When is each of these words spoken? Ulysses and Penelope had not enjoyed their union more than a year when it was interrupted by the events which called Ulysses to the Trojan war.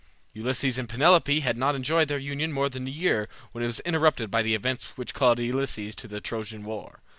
Ulysses 0.33 0.79
and 0.79 0.89
Penelope 0.89 1.41
had 1.41 1.59
not 1.59 1.75
enjoyed 1.75 2.07
their 2.07 2.17
union 2.17 2.51
more 2.51 2.69
than 2.69 2.87
a 2.87 2.89
year 2.89 3.29
when 3.51 3.63
it 3.63 3.67
was 3.67 3.81
interrupted 3.81 4.31
by 4.31 4.41
the 4.41 4.55
events 4.55 4.97
which 4.97 5.13
called 5.13 5.37
Ulysses 5.37 5.93
to 5.93 6.07
the 6.07 6.19
Trojan 6.19 6.63
war. 6.63 7.01